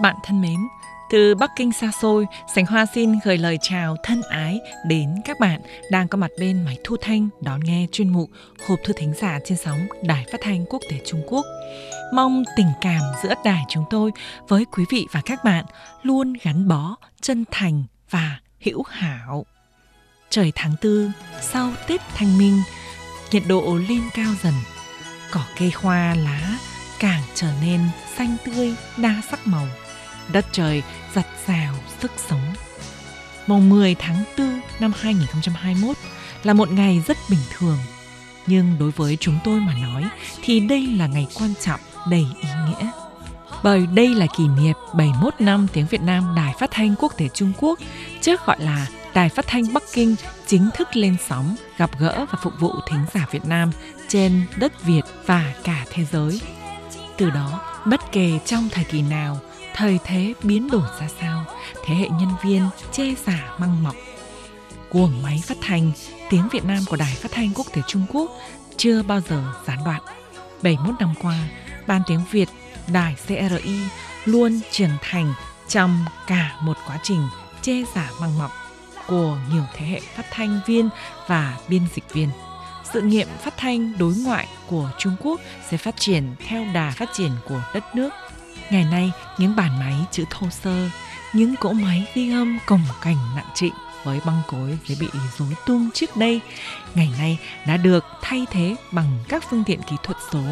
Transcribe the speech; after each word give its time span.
các 0.00 0.12
bạn 0.12 0.16
thân 0.24 0.40
mến. 0.40 0.68
Từ 1.10 1.34
Bắc 1.34 1.50
Kinh 1.56 1.72
xa 1.72 1.90
xôi, 2.00 2.26
Sành 2.54 2.66
Hoa 2.66 2.86
xin 2.94 3.18
gửi 3.24 3.38
lời 3.38 3.58
chào 3.62 3.96
thân 4.02 4.22
ái 4.30 4.58
đến 4.86 5.14
các 5.24 5.40
bạn 5.40 5.60
đang 5.90 6.08
có 6.08 6.18
mặt 6.18 6.30
bên 6.38 6.64
máy 6.64 6.78
thu 6.84 6.96
thanh 7.00 7.28
đón 7.40 7.60
nghe 7.64 7.86
chuyên 7.92 8.08
mục 8.08 8.30
Hộp 8.68 8.78
thư 8.84 8.92
thính 8.92 9.14
giả 9.20 9.38
trên 9.44 9.58
sóng 9.58 9.86
Đài 10.02 10.26
Phát 10.32 10.38
thanh 10.40 10.64
Quốc 10.66 10.82
tế 10.90 11.00
Trung 11.06 11.22
Quốc. 11.26 11.46
Mong 12.12 12.42
tình 12.56 12.66
cảm 12.80 13.00
giữa 13.22 13.34
đài 13.44 13.64
chúng 13.68 13.84
tôi 13.90 14.10
với 14.48 14.64
quý 14.64 14.84
vị 14.90 15.06
và 15.12 15.20
các 15.24 15.44
bạn 15.44 15.64
luôn 16.02 16.32
gắn 16.42 16.68
bó, 16.68 16.96
chân 17.20 17.44
thành 17.50 17.84
và 18.10 18.40
hữu 18.60 18.82
hảo. 18.82 19.46
Trời 20.30 20.52
tháng 20.54 20.74
tư, 20.80 21.10
sau 21.40 21.72
Tết 21.86 22.00
Thanh 22.14 22.38
Minh, 22.38 22.62
nhiệt 23.32 23.42
độ 23.48 23.78
lên 23.88 24.02
cao 24.14 24.32
dần, 24.42 24.54
cỏ 25.30 25.42
cây 25.58 25.72
hoa 25.74 26.14
lá 26.14 26.58
càng 27.00 27.22
trở 27.34 27.48
nên 27.62 27.80
xanh 28.16 28.36
tươi, 28.44 28.74
đa 28.96 29.22
sắc 29.30 29.46
màu. 29.46 29.66
Đất 30.32 30.46
trời 30.52 30.82
giặt 31.14 31.26
rào 31.46 31.74
sức 32.00 32.12
sống. 32.28 32.54
Mùng 33.46 33.68
10 33.68 33.94
tháng 33.94 34.24
4 34.38 34.60
năm 34.80 34.92
2021 35.00 35.96
là 36.42 36.52
một 36.52 36.70
ngày 36.70 37.02
rất 37.06 37.16
bình 37.30 37.40
thường. 37.58 37.78
Nhưng 38.46 38.76
đối 38.78 38.90
với 38.90 39.16
chúng 39.20 39.38
tôi 39.44 39.60
mà 39.60 39.74
nói 39.74 40.04
thì 40.42 40.60
đây 40.60 40.86
là 40.86 41.06
ngày 41.06 41.26
quan 41.34 41.54
trọng, 41.60 41.80
đầy 42.10 42.26
ý 42.42 42.48
nghĩa. 42.66 42.90
Bởi 43.62 43.86
đây 43.86 44.14
là 44.14 44.26
kỷ 44.36 44.48
niệm 44.48 44.76
71 44.94 45.34
năm 45.38 45.66
tiếng 45.72 45.86
Việt 45.86 46.00
Nam 46.00 46.34
Đài 46.36 46.54
Phát 46.58 46.70
thanh 46.70 46.94
Quốc 46.98 47.12
tế 47.16 47.28
Trung 47.28 47.52
Quốc, 47.58 47.78
trước 48.20 48.46
gọi 48.46 48.60
là 48.60 48.86
Đài 49.14 49.28
Phát 49.28 49.46
thanh 49.46 49.72
Bắc 49.72 49.82
Kinh 49.92 50.16
chính 50.46 50.70
thức 50.74 50.88
lên 50.96 51.16
sóng, 51.28 51.56
gặp 51.78 51.90
gỡ 51.98 52.26
và 52.32 52.38
phục 52.42 52.52
vụ 52.60 52.74
thính 52.88 53.04
giả 53.14 53.26
Việt 53.30 53.44
Nam 53.44 53.70
trên 54.08 54.46
đất 54.56 54.84
Việt 54.84 55.04
và 55.26 55.54
cả 55.64 55.84
thế 55.90 56.04
giới. 56.12 56.40
Từ 57.16 57.30
đó, 57.30 57.60
bất 57.86 58.12
kể 58.12 58.38
trong 58.44 58.68
thời 58.72 58.84
kỳ 58.84 59.02
nào, 59.02 59.40
thời 59.74 59.98
thế 60.04 60.34
biến 60.42 60.70
đổi 60.70 60.88
ra 61.00 61.08
sao, 61.20 61.44
thế 61.84 61.94
hệ 61.94 62.08
nhân 62.08 62.30
viên 62.42 62.68
che 62.92 63.04
giả 63.26 63.54
măng 63.58 63.82
mọc. 63.82 63.94
Cuồng 64.90 65.22
máy 65.22 65.42
phát 65.46 65.56
thanh, 65.60 65.92
tiếng 66.30 66.48
Việt 66.52 66.64
Nam 66.64 66.78
của 66.88 66.96
Đài 66.96 67.14
Phát 67.14 67.32
thanh 67.32 67.50
Quốc 67.54 67.66
tế 67.72 67.82
Trung 67.86 68.06
Quốc 68.12 68.30
chưa 68.76 69.02
bao 69.02 69.20
giờ 69.20 69.42
gián 69.66 69.78
đoạn. 69.84 70.00
71 70.62 70.94
năm 71.00 71.14
qua, 71.22 71.38
Ban 71.86 72.02
tiếng 72.06 72.24
Việt 72.30 72.48
Đài 72.92 73.16
CRI 73.26 73.80
luôn 74.24 74.60
trưởng 74.70 74.96
thành 75.02 75.34
trong 75.68 76.04
cả 76.26 76.56
một 76.62 76.76
quá 76.86 76.98
trình 77.02 77.22
che 77.62 77.74
giả 77.94 78.10
măng 78.20 78.38
mọc 78.38 78.50
của 79.06 79.38
nhiều 79.52 79.64
thế 79.74 79.86
hệ 79.86 80.00
phát 80.14 80.26
thanh 80.30 80.60
viên 80.66 80.88
và 81.26 81.58
biên 81.68 81.82
dịch 81.94 82.12
viên 82.12 82.28
sự 82.92 83.00
nghiệp 83.00 83.28
phát 83.40 83.54
thanh 83.56 83.98
đối 83.98 84.14
ngoại 84.24 84.48
của 84.66 84.90
Trung 84.98 85.16
Quốc 85.20 85.40
sẽ 85.70 85.76
phát 85.76 85.96
triển 85.96 86.34
theo 86.46 86.64
đà 86.74 86.90
phát 86.90 87.08
triển 87.12 87.30
của 87.48 87.62
đất 87.74 87.94
nước. 87.94 88.10
Ngày 88.70 88.84
nay, 88.84 89.12
những 89.38 89.56
bàn 89.56 89.78
máy 89.78 89.94
chữ 90.10 90.24
thô 90.30 90.50
sơ, 90.50 90.88
những 91.32 91.56
cỗ 91.56 91.72
máy 91.72 92.06
ghi 92.14 92.32
âm 92.32 92.58
cồng 92.66 92.82
cảnh 93.02 93.16
nặng 93.36 93.50
trịnh 93.54 93.74
với 94.04 94.20
băng 94.26 94.42
cối 94.48 94.78
dễ 94.86 94.94
bị 95.00 95.08
rối 95.38 95.54
tung 95.66 95.90
trước 95.94 96.16
đây, 96.16 96.40
ngày 96.94 97.08
nay 97.18 97.38
đã 97.66 97.76
được 97.76 98.04
thay 98.22 98.46
thế 98.50 98.76
bằng 98.92 99.18
các 99.28 99.44
phương 99.50 99.64
tiện 99.64 99.82
kỹ 99.82 99.96
thuật 100.02 100.16
số, 100.32 100.42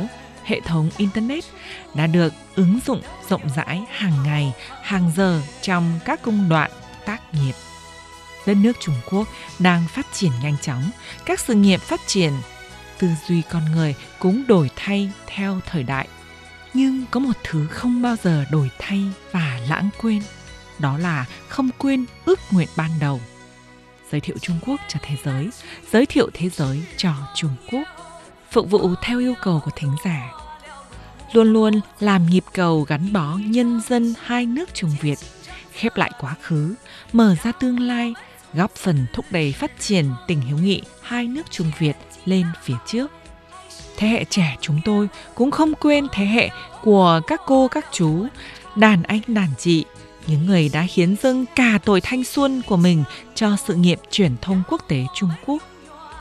hệ 0.45 0.61
thống 0.61 0.91
Internet 0.97 1.45
đã 1.95 2.07
được 2.07 2.33
ứng 2.55 2.79
dụng 2.87 3.03
rộng 3.29 3.43
rãi 3.57 3.83
hàng 3.91 4.23
ngày, 4.23 4.53
hàng 4.83 5.13
giờ 5.17 5.43
trong 5.63 5.99
các 6.05 6.23
công 6.23 6.49
đoạn 6.49 6.71
tác 7.07 7.35
nghiệp 7.35 7.55
đất 8.49 8.57
nước 8.57 8.73
Trung 8.81 8.95
Quốc 9.11 9.29
đang 9.59 9.85
phát 9.89 10.07
triển 10.13 10.33
nhanh 10.43 10.57
chóng, 10.63 10.91
các 11.25 11.41
sự 11.41 11.55
nghiệp 11.55 11.81
phát 11.81 12.01
triển, 12.07 12.33
tư 12.99 13.09
duy 13.27 13.43
con 13.51 13.63
người 13.73 13.95
cũng 14.19 14.47
đổi 14.47 14.71
thay 14.77 15.11
theo 15.27 15.61
thời 15.71 15.83
đại. 15.83 16.09
Nhưng 16.75 17.05
có 17.11 17.21
một 17.21 17.37
thứ 17.45 17.67
không 17.67 18.03
bao 18.03 18.17
giờ 18.23 18.45
đổi 18.51 18.71
thay 18.79 19.03
và 19.33 19.61
lãng 19.69 19.89
quên, 20.01 20.23
đó 20.79 20.99
là 20.99 21.27
không 21.49 21.71
quên 21.79 22.05
ước 22.25 22.39
nguyện 22.51 22.69
ban 22.77 22.91
đầu. 23.01 23.21
Giới 24.13 24.21
thiệu 24.21 24.37
Trung 24.39 24.59
Quốc 24.67 24.81
cho 24.89 25.01
thế 25.03 25.17
giới, 25.25 25.51
giới 25.93 26.07
thiệu 26.07 26.31
thế 26.35 26.49
giới 26.49 26.83
cho 26.97 27.13
Trung 27.35 27.55
Quốc, 27.73 27.89
phục 28.51 28.71
vụ 28.71 28.95
theo 29.03 29.19
yêu 29.19 29.35
cầu 29.43 29.61
của 29.65 29.71
thính 29.77 29.97
giả. 30.05 30.33
Luôn 31.33 31.53
luôn 31.53 31.81
làm 32.01 32.27
nhịp 32.27 32.45
cầu 32.53 32.83
gắn 32.83 33.13
bó 33.13 33.39
nhân 33.45 33.81
dân 33.89 34.15
hai 34.23 34.47
nước 34.47 34.75
Trung 34.75 34.91
Việt, 35.01 35.19
khép 35.73 35.97
lại 35.97 36.11
quá 36.21 36.35
khứ, 36.43 36.75
mở 37.13 37.37
ra 37.43 37.53
tương 37.53 37.81
lai 37.81 38.15
góp 38.55 38.75
phần 38.75 39.07
thúc 39.13 39.25
đẩy 39.31 39.53
phát 39.53 39.81
triển 39.81 40.07
tình 40.27 40.41
hữu 40.41 40.59
nghị 40.59 40.83
hai 41.03 41.27
nước 41.27 41.51
Trung 41.51 41.71
Việt 41.79 41.97
lên 42.25 42.47
phía 42.63 42.75
trước. 42.87 43.11
Thế 43.97 44.09
hệ 44.09 44.25
trẻ 44.25 44.57
chúng 44.61 44.81
tôi 44.85 45.09
cũng 45.35 45.51
không 45.51 45.75
quên 45.75 46.07
thế 46.13 46.25
hệ 46.25 46.51
của 46.83 47.21
các 47.27 47.41
cô 47.47 47.69
các 47.69 47.87
chú, 47.93 48.27
đàn 48.77 49.03
anh 49.03 49.21
đàn 49.27 49.49
chị, 49.59 49.85
những 50.27 50.47
người 50.47 50.71
đã 50.73 50.87
hiến 50.95 51.17
dâng 51.23 51.45
cả 51.57 51.79
tuổi 51.85 52.01
thanh 52.01 52.25
xuân 52.25 52.63
của 52.67 52.77
mình 52.77 53.05
cho 53.35 53.57
sự 53.67 53.75
nghiệp 53.75 54.01
truyền 54.11 54.37
thông 54.43 54.63
quốc 54.69 54.83
tế 54.89 55.05
Trung 55.15 55.31
Quốc. 55.47 55.63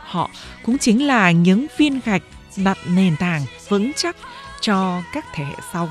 Họ 0.03 0.29
cũng 0.65 0.77
chính 0.77 1.07
là 1.07 1.31
những 1.31 1.67
viên 1.77 1.99
gạch 2.05 2.23
đặt 2.55 2.77
nền 2.87 3.15
tảng 3.19 3.45
vững 3.69 3.91
chắc 3.95 4.15
cho 4.61 5.01
các 5.13 5.25
thế 5.33 5.43
hệ 5.43 5.55
sau. 5.73 5.89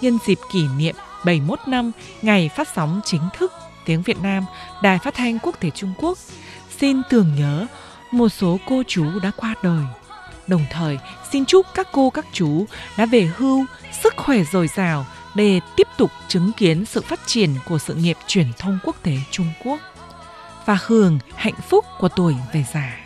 Nhân 0.00 0.18
dịp 0.26 0.38
kỷ 0.52 0.64
niệm 0.78 0.94
71 1.24 1.58
năm 1.66 1.92
ngày 2.22 2.50
phát 2.56 2.68
sóng 2.74 3.00
chính 3.04 3.22
thức 3.38 3.52
tiếng 3.84 4.02
Việt 4.02 4.22
Nam, 4.22 4.44
Đài 4.82 4.98
Phát 4.98 5.14
thanh 5.14 5.38
Quốc 5.38 5.60
tế 5.60 5.70
Trung 5.70 5.92
Quốc 5.98 6.18
xin 6.78 7.02
tưởng 7.10 7.34
nhớ 7.38 7.66
một 8.10 8.28
số 8.28 8.58
cô 8.68 8.82
chú 8.86 9.18
đã 9.22 9.30
qua 9.36 9.54
đời. 9.62 9.82
Đồng 10.46 10.64
thời, 10.70 10.98
xin 11.32 11.44
chúc 11.44 11.66
các 11.74 11.88
cô 11.92 12.10
các 12.10 12.26
chú 12.32 12.66
đã 12.96 13.06
về 13.06 13.30
hưu 13.36 13.64
sức 14.02 14.14
khỏe 14.16 14.42
dồi 14.52 14.68
dào 14.68 15.06
để 15.34 15.60
tiếp 15.76 15.88
tục 15.96 16.10
chứng 16.28 16.52
kiến 16.56 16.84
sự 16.84 17.00
phát 17.00 17.20
triển 17.26 17.50
của 17.68 17.78
sự 17.78 17.94
nghiệp 17.94 18.16
truyền 18.26 18.46
thông 18.58 18.78
quốc 18.84 18.96
tế 19.02 19.16
Trung 19.30 19.46
Quốc 19.64 19.80
và 20.66 20.78
hưởng 20.86 21.18
hạnh 21.34 21.60
phúc 21.68 21.84
của 21.98 22.08
tuổi 22.08 22.34
về 22.52 22.64
già. 22.74 22.96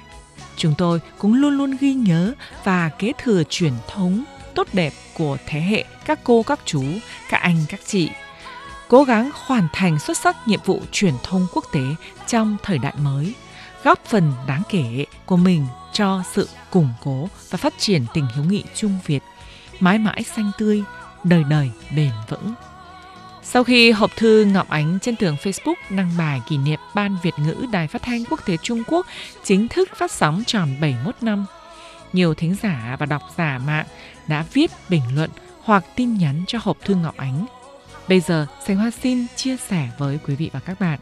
Chúng 0.56 0.74
tôi 0.78 1.00
cũng 1.18 1.34
luôn 1.34 1.58
luôn 1.58 1.76
ghi 1.80 1.94
nhớ 1.94 2.34
và 2.64 2.90
kế 2.98 3.12
thừa 3.18 3.42
truyền 3.50 3.72
thống 3.88 4.24
tốt 4.54 4.68
đẹp 4.72 4.92
của 5.14 5.36
thế 5.46 5.60
hệ 5.60 5.84
các 6.04 6.20
cô 6.24 6.42
các 6.42 6.60
chú, 6.64 6.84
các 7.28 7.38
anh 7.38 7.56
các 7.68 7.80
chị 7.86 8.10
cố 8.88 9.04
gắng 9.04 9.30
hoàn 9.34 9.68
thành 9.72 9.98
xuất 9.98 10.16
sắc 10.16 10.48
nhiệm 10.48 10.60
vụ 10.64 10.80
truyền 10.92 11.14
thông 11.22 11.46
quốc 11.52 11.64
tế 11.72 11.80
trong 12.26 12.56
thời 12.62 12.78
đại 12.78 12.94
mới, 12.98 13.34
góp 13.84 14.04
phần 14.06 14.32
đáng 14.46 14.62
kể 14.68 15.04
của 15.26 15.36
mình 15.36 15.66
cho 15.92 16.22
sự 16.32 16.48
củng 16.70 16.88
cố 17.04 17.28
và 17.50 17.58
phát 17.58 17.74
triển 17.78 18.04
tình 18.14 18.26
hữu 18.34 18.44
nghị 18.44 18.64
Trung 18.74 18.98
Việt, 19.06 19.22
mãi 19.80 19.98
mãi 19.98 20.22
xanh 20.22 20.50
tươi, 20.58 20.82
đời 21.24 21.44
đời 21.50 21.70
bền 21.96 22.10
vững. 22.28 22.54
Sau 23.42 23.64
khi 23.64 23.90
hộp 23.90 24.10
thư 24.16 24.44
Ngọc 24.44 24.68
Ánh 24.68 24.98
trên 25.02 25.16
tường 25.16 25.36
Facebook 25.42 25.74
đăng 25.90 26.10
bài 26.18 26.40
kỷ 26.48 26.56
niệm 26.56 26.80
Ban 26.94 27.16
Việt 27.22 27.34
ngữ 27.38 27.66
Đài 27.72 27.86
Phát 27.86 28.02
thanh 28.02 28.24
Quốc 28.24 28.40
tế 28.46 28.56
Trung 28.56 28.82
Quốc 28.86 29.06
chính 29.44 29.68
thức 29.68 29.88
phát 29.96 30.10
sóng 30.10 30.42
tròn 30.46 30.76
71 30.80 31.14
năm, 31.20 31.46
nhiều 32.12 32.34
thính 32.34 32.56
giả 32.62 32.96
và 32.98 33.06
độc 33.06 33.22
giả 33.38 33.60
mạng 33.66 33.86
đã 34.28 34.44
viết 34.52 34.70
bình 34.88 35.02
luận 35.14 35.30
hoặc 35.62 35.84
tin 35.96 36.14
nhắn 36.14 36.44
cho 36.46 36.58
hộp 36.62 36.76
thư 36.84 36.94
Ngọc 36.94 37.16
Ánh 37.16 37.46
Bây 38.10 38.20
giờ, 38.20 38.46
Sánh 38.66 38.76
Hoa 38.76 38.90
xin 38.90 39.26
chia 39.36 39.56
sẻ 39.56 39.88
với 39.98 40.18
quý 40.26 40.34
vị 40.34 40.50
và 40.52 40.60
các 40.60 40.80
bạn. 40.80 40.98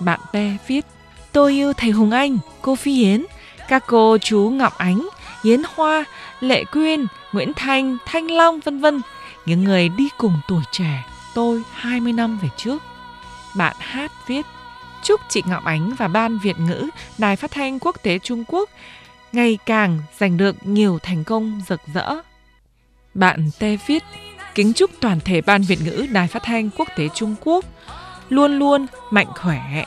Bạn 0.00 0.20
Pe 0.32 0.56
viết 0.66 0.86
Tôi 1.32 1.52
yêu 1.52 1.72
thầy 1.72 1.90
Hùng 1.90 2.10
Anh, 2.10 2.38
cô 2.62 2.76
Phi 2.76 3.02
Yến, 3.02 3.24
các 3.68 3.84
cô 3.86 4.18
chú 4.18 4.52
Ngọc 4.54 4.78
Ánh, 4.78 5.08
Yến 5.42 5.62
Hoa, 5.74 6.04
Lệ 6.40 6.64
Quyên, 6.64 7.06
Nguyễn 7.32 7.52
Thanh, 7.54 7.96
Thanh 8.06 8.30
Long 8.30 8.60
vân 8.60 8.80
vân, 8.80 9.00
những 9.46 9.64
người 9.64 9.88
đi 9.88 10.08
cùng 10.18 10.40
tuổi 10.48 10.62
trẻ 10.72 11.04
tôi 11.34 11.62
20 11.72 12.12
năm 12.12 12.38
về 12.42 12.48
trước. 12.56 12.82
Bạn 13.56 13.76
Hát 13.78 14.12
viết 14.26 14.46
Chúc 15.02 15.20
chị 15.28 15.42
Ngọc 15.46 15.64
Ánh 15.64 15.92
và 15.98 16.08
Ban 16.08 16.38
Việt 16.38 16.58
ngữ 16.58 16.88
Đài 17.18 17.36
Phát 17.36 17.50
thanh 17.50 17.78
Quốc 17.78 17.96
tế 18.02 18.18
Trung 18.18 18.44
Quốc 18.48 18.70
ngày 19.32 19.58
càng 19.66 19.98
giành 20.18 20.36
được 20.36 20.66
nhiều 20.66 20.98
thành 21.02 21.24
công 21.24 21.62
rực 21.68 21.80
rỡ. 21.94 22.14
Bạn 23.14 23.50
Tê 23.58 23.78
viết 23.86 24.04
kính 24.54 24.72
chúc 24.72 24.90
toàn 25.00 25.20
thể 25.20 25.40
Ban 25.40 25.62
Việt 25.62 25.82
ngữ 25.82 26.06
Đài 26.12 26.28
Phát 26.28 26.42
thanh 26.42 26.70
Quốc 26.76 26.88
tế 26.96 27.08
Trung 27.14 27.34
Quốc 27.40 27.64
luôn 28.28 28.58
luôn 28.58 28.86
mạnh 29.10 29.26
khỏe, 29.36 29.84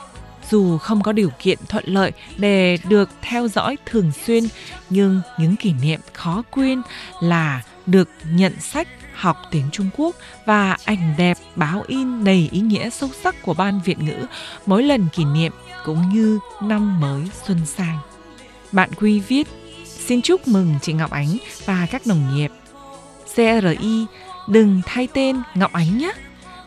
dù 0.51 0.77
không 0.77 1.03
có 1.03 1.11
điều 1.11 1.29
kiện 1.39 1.57
thuận 1.69 1.85
lợi 1.87 2.11
để 2.37 2.77
được 2.89 3.09
theo 3.21 3.47
dõi 3.47 3.77
thường 3.85 4.11
xuyên, 4.25 4.43
nhưng 4.89 5.21
những 5.39 5.55
kỷ 5.55 5.73
niệm 5.73 5.99
khó 6.13 6.43
quên 6.51 6.81
là 7.21 7.61
được 7.85 8.09
nhận 8.33 8.59
sách 8.59 8.87
học 9.15 9.37
tiếng 9.51 9.69
Trung 9.71 9.89
Quốc 9.97 10.15
và 10.45 10.77
ảnh 10.85 11.13
đẹp 11.17 11.37
báo 11.55 11.83
in 11.87 12.23
đầy 12.23 12.49
ý 12.51 12.59
nghĩa 12.59 12.89
sâu 12.89 13.09
sắc 13.23 13.35
của 13.41 13.53
Ban 13.53 13.81
Việt 13.85 13.99
ngữ 13.99 14.25
mỗi 14.65 14.83
lần 14.83 15.07
kỷ 15.13 15.25
niệm 15.25 15.51
cũng 15.85 16.09
như 16.13 16.39
năm 16.61 16.99
mới 16.99 17.21
xuân 17.47 17.57
sang. 17.65 17.97
Bạn 18.71 18.89
Quy 18.99 19.19
viết, 19.19 19.47
xin 19.85 20.21
chúc 20.21 20.47
mừng 20.47 20.75
chị 20.81 20.93
Ngọc 20.93 21.11
Ánh 21.11 21.37
và 21.65 21.87
các 21.91 22.01
đồng 22.05 22.35
nghiệp. 22.35 22.51
CRI 23.35 24.05
đừng 24.47 24.81
thay 24.85 25.07
tên 25.13 25.41
Ngọc 25.55 25.73
Ánh 25.73 25.97
nhé. 25.97 26.11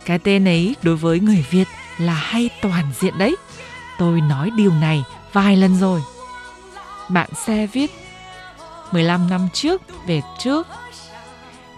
Cái 0.05 0.19
tên 0.19 0.49
ấy 0.49 0.75
đối 0.83 0.97
với 0.97 1.21
người 1.21 1.45
Việt 1.51 1.69
là 1.99 2.15
hay 2.15 2.51
toàn 2.63 2.85
diện 3.01 3.19
đấy. 3.19 3.37
Tôi 3.99 4.21
nói 4.21 4.51
điều 4.57 4.73
này 4.73 5.05
vài 5.33 5.57
lần 5.57 5.77
rồi. 5.77 6.03
Bạn 7.09 7.31
xe 7.47 7.67
viết 7.67 7.91
15 8.93 9.31
năm 9.31 9.49
trước 9.53 9.83
về 10.07 10.21
trước 10.39 10.67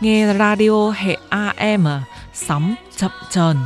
Nghe 0.01 0.35
radio 0.39 0.91
hệ 0.91 1.17
AM 1.29 1.87
sóng 2.35 2.75
chậm 2.97 3.11
tròn 3.31 3.57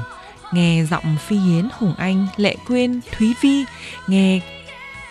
nghe 0.52 0.84
giọng 0.90 1.16
Phi 1.26 1.36
Yến, 1.36 1.68
Hùng 1.72 1.94
Anh, 1.98 2.26
Lệ 2.36 2.56
Quyên, 2.66 3.00
Thúy 3.12 3.34
Vi, 3.40 3.64
nghe 4.06 4.40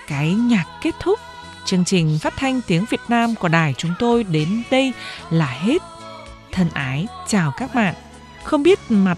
cái 0.07 0.33
nhạc 0.33 0.65
kết 0.81 0.95
thúc 0.99 1.19
chương 1.65 1.85
trình 1.85 2.19
phát 2.21 2.33
thanh 2.37 2.61
tiếng 2.67 2.85
Việt 2.89 3.01
Nam 3.09 3.35
của 3.35 3.47
đài 3.47 3.73
chúng 3.77 3.93
tôi 3.99 4.23
đến 4.23 4.63
đây 4.71 4.93
là 5.29 5.45
hết. 5.45 5.81
Thân 6.51 6.69
ái 6.73 7.07
chào 7.27 7.53
các 7.57 7.75
bạn. 7.75 7.95
Không 8.43 8.63
biết 8.63 8.79
mặt 8.89 9.17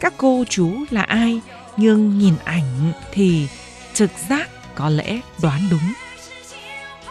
các 0.00 0.14
cô 0.16 0.44
chú 0.48 0.74
là 0.90 1.02
ai, 1.02 1.40
nhưng 1.76 2.18
nhìn 2.18 2.34
ảnh 2.44 2.92
thì 3.12 3.48
trực 3.94 4.10
giác 4.28 4.50
có 4.74 4.88
lẽ 4.88 5.20
đoán 5.42 5.60
đúng. 5.70 5.92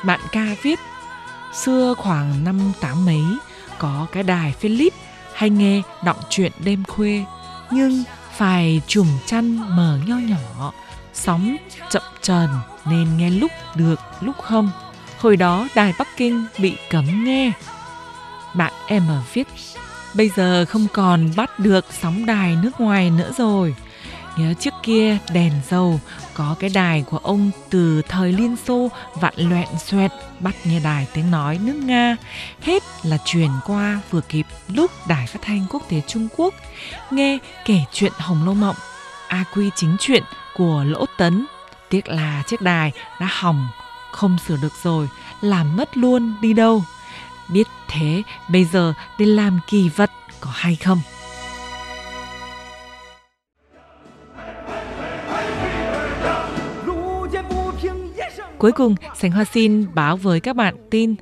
Bạn 0.06 0.20
ca 0.32 0.46
viết, 0.62 0.80
xưa 1.54 1.94
khoảng 1.98 2.44
năm 2.44 2.72
tám 2.82 3.06
mấy, 3.06 3.22
có 3.80 4.08
cái 4.12 4.24
đài 4.24 4.54
Philip 4.60 4.94
hay 5.34 5.50
nghe 5.50 5.82
đọng 6.06 6.20
truyện 6.30 6.52
đêm 6.64 6.84
khuya, 6.88 7.24
nhưng 7.72 8.04
phải 8.38 8.82
chùm 8.88 9.08
chăn 9.26 9.76
mờ 9.76 10.00
nho 10.08 10.16
nhỏ, 10.16 10.74
sóng 11.14 11.56
chậm 11.90 12.04
trần 12.22 12.50
nên 12.86 13.18
nghe 13.18 13.30
lúc 13.30 13.52
được 13.76 14.00
lúc 14.22 14.36
không. 14.42 14.72
Hồi 15.20 15.38
đó 15.38 15.68
đài 15.76 15.94
Bắc 16.00 16.08
Kinh 16.18 16.46
bị 16.58 16.78
cấm 16.90 17.24
nghe. 17.24 17.52
Bạn 18.54 18.74
em 18.88 19.08
ở 19.08 19.22
viết, 19.34 19.48
bây 20.14 20.30
giờ 20.36 20.66
không 20.66 20.88
còn 20.94 21.32
bắt 21.36 21.60
được 21.60 21.86
sóng 22.02 22.26
đài 22.26 22.56
nước 22.56 22.82
ngoài 22.82 23.10
nữa 23.10 23.32
rồi. 23.38 23.76
Nhớ 24.38 24.54
trước 24.60 24.74
kia 24.84 25.18
đèn 25.34 25.52
dầu 25.70 26.00
có 26.34 26.56
cái 26.60 26.70
đài 26.74 27.02
của 27.02 27.18
ông 27.18 27.52
từ 27.70 28.02
thời 28.02 28.32
Liên 28.32 28.56
Xô 28.68 28.90
vặn 29.16 29.34
loẹn 29.38 29.68
xoẹt 29.78 30.12
bắt 30.40 30.56
nghe 30.66 30.80
đài 30.80 31.08
tiếng 31.14 31.32
nói 31.32 31.60
nước 31.62 31.76
Nga. 31.76 32.16
Hết 32.62 32.84
là 33.04 33.18
truyền 33.26 33.50
qua 33.66 34.00
vừa 34.12 34.22
kịp 34.22 34.46
lúc 34.68 34.92
đài 35.08 35.28
phát 35.28 35.40
thanh 35.42 35.66
quốc 35.70 35.84
tế 35.90 36.02
Trung 36.08 36.28
Quốc 36.38 36.54
nghe 37.12 37.38
kể 37.66 37.80
chuyện 37.92 38.14
Hồng 38.18 38.46
Lâu 38.46 38.54
Mộng, 38.54 38.76
A 39.28 39.44
Quy 39.56 39.70
chính 39.76 39.96
chuyện 40.00 40.24
của 40.56 40.84
Lỗ 40.88 41.06
Tấn. 41.18 41.46
Tiếc 41.90 42.08
là 42.08 42.44
chiếc 42.48 42.62
đài 42.62 42.92
đã 43.20 43.28
hỏng, 43.32 43.68
không 44.12 44.38
sửa 44.48 44.58
được 44.62 44.74
rồi, 44.84 45.10
làm 45.42 45.76
mất 45.76 45.98
luôn 45.98 46.34
đi 46.42 46.54
đâu. 46.54 46.84
Biết 47.50 47.68
thế, 47.88 48.24
bây 48.50 48.66
giờ 48.66 48.94
đi 49.18 49.26
làm 49.26 49.60
kỳ 49.68 49.90
vật 49.90 50.12
có 50.40 50.50
hay 50.54 50.76
không? 50.76 51.02
Cuối 58.62 58.72
cùng, 58.72 58.96
Sánh 59.16 59.32
Hoa 59.32 59.46
xin 59.46 59.86
báo 59.94 60.18
với 60.18 60.40
các 60.40 60.56
bạn 60.56 60.76
tin 60.90 61.16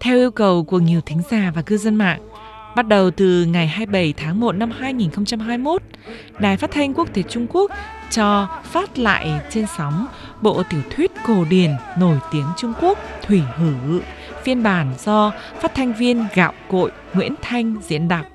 theo 0.00 0.16
yêu 0.16 0.30
cầu 0.30 0.64
của 0.64 0.78
nhiều 0.78 1.00
thính 1.00 1.22
giả 1.30 1.52
và 1.54 1.62
cư 1.62 1.76
dân 1.76 1.94
mạng. 1.94 2.28
Bắt 2.76 2.88
đầu 2.88 3.10
từ 3.10 3.44
ngày 3.44 3.66
27 3.66 4.14
tháng 4.16 4.40
1 4.40 4.52
năm 4.52 4.70
2021, 4.70 5.82
Đài 6.38 6.56
Phát 6.56 6.70
thanh 6.70 6.94
Quốc 6.94 7.08
tế 7.14 7.22
Trung 7.22 7.46
Quốc 7.50 7.70
cho 8.10 8.48
phát 8.64 8.98
lại 8.98 9.40
trên 9.50 9.66
sóng 9.78 10.06
bộ 10.42 10.62
tiểu 10.70 10.80
thuyết 10.90 11.10
cổ 11.26 11.44
điển 11.50 11.70
nổi 11.98 12.18
tiếng 12.32 12.46
Trung 12.56 12.72
Quốc 12.80 12.98
Thủy 13.22 13.42
Hử, 13.56 14.00
phiên 14.42 14.62
bản 14.62 14.94
do 15.04 15.32
phát 15.60 15.74
thanh 15.74 15.92
viên 15.92 16.26
gạo 16.34 16.52
cội 16.70 16.90
Nguyễn 17.14 17.34
Thanh 17.42 17.76
diễn 17.82 18.08
đọc. 18.08 18.26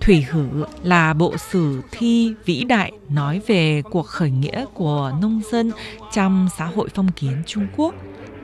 Thủy 0.00 0.26
Hử 0.30 0.64
là 0.82 1.14
bộ 1.14 1.36
sử 1.36 1.82
thi 1.90 2.34
vĩ 2.44 2.64
đại 2.64 2.92
nói 3.08 3.40
về 3.46 3.82
cuộc 3.90 4.06
khởi 4.06 4.30
nghĩa 4.30 4.64
của 4.74 5.12
nông 5.20 5.42
dân 5.52 5.72
trong 6.12 6.48
xã 6.58 6.64
hội 6.64 6.88
phong 6.94 7.12
kiến 7.12 7.42
Trung 7.46 7.66
Quốc. 7.76 7.94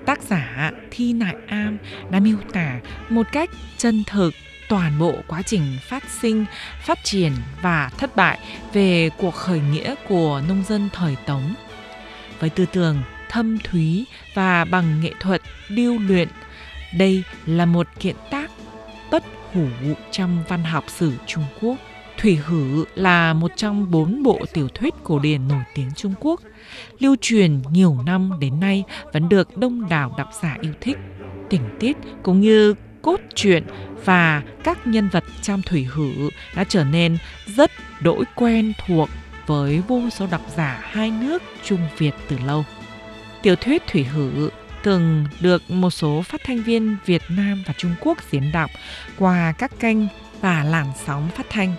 Tác 0.06 0.22
giả 0.22 0.70
Thi 0.90 1.12
Nại 1.12 1.34
Am 1.46 1.78
đã 2.10 2.20
miêu 2.20 2.36
tả 2.52 2.80
một 3.08 3.26
cách 3.32 3.50
chân 3.78 4.04
thực 4.06 4.34
toàn 4.68 4.98
bộ 4.98 5.14
quá 5.28 5.42
trình 5.42 5.78
phát 5.88 6.04
sinh, 6.20 6.44
phát 6.82 6.98
triển 7.04 7.32
và 7.62 7.90
thất 7.98 8.16
bại 8.16 8.38
về 8.72 9.10
cuộc 9.18 9.34
khởi 9.34 9.60
nghĩa 9.60 9.94
của 10.08 10.42
nông 10.48 10.62
dân 10.68 10.88
thời 10.92 11.16
Tống. 11.26 11.54
Với 12.40 12.50
tư 12.50 12.66
tưởng 12.72 13.02
thâm 13.28 13.58
thúy 13.58 14.04
và 14.34 14.64
bằng 14.64 15.00
nghệ 15.00 15.12
thuật 15.20 15.42
điêu 15.68 15.98
luyện, 15.98 16.28
đây 16.98 17.22
là 17.46 17.66
một 17.66 17.86
kiện 18.00 18.16
tác 18.30 18.50
bất 19.10 19.24
hủ 19.54 19.66
trong 20.10 20.44
văn 20.48 20.62
học 20.64 20.84
sử 20.88 21.12
Trung 21.26 21.44
Quốc. 21.60 21.76
Thủy 22.18 22.36
Hử 22.36 22.84
là 22.94 23.32
một 23.32 23.50
trong 23.56 23.90
bốn 23.90 24.22
bộ 24.22 24.40
tiểu 24.52 24.68
thuyết 24.68 24.94
cổ 25.04 25.18
điển 25.18 25.48
nổi 25.48 25.62
tiếng 25.74 25.90
Trung 25.96 26.14
Quốc, 26.20 26.40
lưu 26.98 27.16
truyền 27.20 27.62
nhiều 27.70 27.98
năm 28.06 28.32
đến 28.40 28.60
nay 28.60 28.84
vẫn 29.12 29.28
được 29.28 29.56
đông 29.56 29.88
đảo 29.88 30.14
độc 30.18 30.28
giả 30.42 30.56
yêu 30.60 30.72
thích. 30.80 30.96
Tình 31.50 31.62
tiết 31.80 31.96
cũng 32.22 32.40
như 32.40 32.74
cốt 33.02 33.20
truyện 33.34 33.64
và 34.04 34.42
các 34.64 34.86
nhân 34.86 35.08
vật 35.08 35.24
trong 35.42 35.62
Thủy 35.62 35.86
Hử 35.90 36.10
đã 36.56 36.64
trở 36.64 36.84
nên 36.84 37.18
rất 37.46 37.70
đỗi 38.00 38.24
quen 38.34 38.72
thuộc 38.86 39.08
với 39.46 39.82
vô 39.88 40.10
số 40.10 40.26
độc 40.30 40.42
giả 40.56 40.80
hai 40.82 41.10
nước 41.10 41.42
Trung 41.64 41.80
Việt 41.98 42.14
từ 42.28 42.38
lâu. 42.46 42.64
Tiểu 43.42 43.56
thuyết 43.56 43.82
Thủy 43.86 44.04
Hử 44.04 44.50
thường 44.84 45.24
được 45.40 45.70
một 45.70 45.90
số 45.90 46.22
phát 46.22 46.40
thanh 46.44 46.62
viên 46.62 46.96
Việt 47.06 47.22
Nam 47.28 47.62
và 47.66 47.74
Trung 47.78 47.94
Quốc 48.00 48.18
diễn 48.30 48.52
đọc 48.52 48.70
qua 49.18 49.52
các 49.58 49.80
kênh 49.80 49.98
và 50.40 50.64
làn 50.64 50.86
sóng 51.06 51.28
phát 51.36 51.46
thanh. 51.50 51.74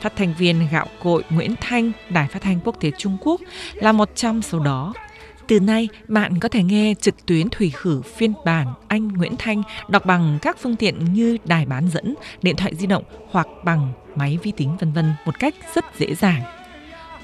Phát 0.00 0.12
thanh 0.16 0.34
viên 0.38 0.68
gạo 0.72 0.86
cội 1.02 1.24
Nguyễn 1.30 1.54
Thanh, 1.60 1.92
Đài 2.10 2.28
Phát 2.28 2.42
thanh 2.42 2.60
Quốc 2.64 2.76
tế 2.80 2.90
Trung 2.98 3.16
Quốc 3.20 3.40
là 3.74 3.92
một 3.92 4.10
trong 4.14 4.42
số 4.42 4.58
đó. 4.58 4.94
Từ 5.46 5.60
nay, 5.60 5.88
bạn 6.08 6.38
có 6.38 6.48
thể 6.48 6.62
nghe 6.62 6.94
trực 7.00 7.26
tuyến 7.26 7.48
Thủy 7.50 7.72
Khử 7.74 8.02
phiên 8.02 8.32
bản 8.44 8.66
Anh 8.88 9.08
Nguyễn 9.08 9.36
Thanh 9.38 9.62
đọc 9.88 10.06
bằng 10.06 10.38
các 10.42 10.56
phương 10.60 10.76
tiện 10.76 11.14
như 11.14 11.38
đài 11.44 11.66
bán 11.66 11.88
dẫn, 11.88 12.14
điện 12.42 12.56
thoại 12.56 12.74
di 12.74 12.86
động 12.86 13.04
hoặc 13.30 13.46
bằng 13.64 13.92
máy 14.14 14.38
vi 14.42 14.52
tính 14.56 14.76
vân 14.80 14.92
vân 14.92 15.14
một 15.24 15.38
cách 15.38 15.54
rất 15.74 15.84
dễ 15.98 16.14
dàng. 16.14 16.61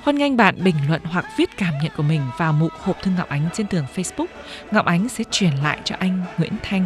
Hoan 0.09 0.19
nghênh 0.19 0.37
bạn 0.37 0.55
bình 0.65 0.75
luận 0.89 1.03
hoặc 1.05 1.25
viết 1.37 1.57
cảm 1.57 1.75
nhận 1.83 1.93
của 1.97 2.03
mình 2.03 2.21
vào 2.39 2.53
mục 2.53 2.73
hộp 2.81 3.03
thư 3.03 3.11
Ngọc 3.17 3.29
Ánh 3.29 3.49
trên 3.55 3.67
tường 3.67 3.85
Facebook. 3.95 4.27
Ngọc 4.71 4.87
Ánh 4.87 5.09
sẽ 5.09 5.25
truyền 5.31 5.53
lại 5.63 5.79
cho 5.85 5.97
anh 5.99 6.23
Nguyễn 6.39 6.53
Thanh. 6.63 6.85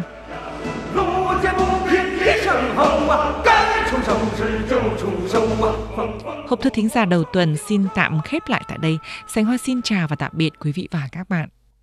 Hộp 6.47 6.61
thư 6.61 6.69
thính 6.69 6.89
giả 6.89 7.05
đầu 7.05 7.23
tuần 7.33 7.57
xin 7.57 7.87
tạm 7.95 8.21
khép 8.21 8.49
lại 8.49 8.63
tại 8.67 8.77
đây. 8.81 8.97
Sánh 9.27 9.45
Hoa 9.45 9.57
xin 9.57 9.81
chào 9.81 10.07
và 10.07 10.15
tạm 10.15 10.31
biệt 10.35 10.53
quý 10.59 10.71
vị 10.71 10.87
và 10.91 11.09
các 11.11 11.29
bạn. 11.29 11.49